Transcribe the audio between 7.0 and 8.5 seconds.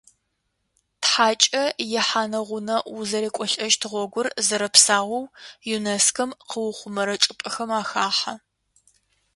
чӏыпӏэхэм ахахьэ.